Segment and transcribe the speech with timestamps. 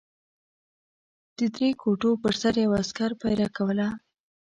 [1.37, 3.87] د درې کوټو پر سر یو عسکر پېره کوله.